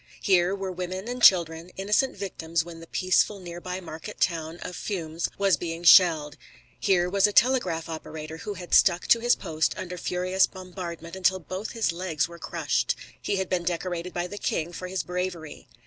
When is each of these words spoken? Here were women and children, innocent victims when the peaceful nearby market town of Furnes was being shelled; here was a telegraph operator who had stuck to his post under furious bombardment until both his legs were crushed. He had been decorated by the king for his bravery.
Here 0.23 0.55
were 0.55 0.71
women 0.71 1.07
and 1.07 1.21
children, 1.21 1.69
innocent 1.77 2.17
victims 2.17 2.65
when 2.65 2.79
the 2.79 2.87
peaceful 2.87 3.39
nearby 3.39 3.79
market 3.79 4.19
town 4.19 4.57
of 4.63 4.75
Furnes 4.75 5.29
was 5.37 5.57
being 5.57 5.83
shelled; 5.83 6.37
here 6.79 7.07
was 7.07 7.27
a 7.27 7.31
telegraph 7.31 7.87
operator 7.87 8.37
who 8.37 8.55
had 8.55 8.73
stuck 8.73 9.05
to 9.09 9.19
his 9.19 9.35
post 9.35 9.75
under 9.77 9.99
furious 9.99 10.47
bombardment 10.47 11.15
until 11.15 11.37
both 11.37 11.73
his 11.73 11.91
legs 11.91 12.27
were 12.27 12.39
crushed. 12.39 12.95
He 13.21 13.35
had 13.35 13.47
been 13.47 13.61
decorated 13.63 14.11
by 14.11 14.25
the 14.25 14.39
king 14.39 14.73
for 14.73 14.87
his 14.87 15.03
bravery. 15.03 15.67